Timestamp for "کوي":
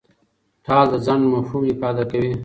2.11-2.33